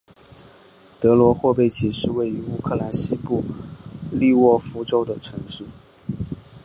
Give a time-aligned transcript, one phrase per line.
[0.99, 3.43] 德罗霍贝奇是位于乌克兰西部
[4.11, 5.63] 利沃夫州的城市。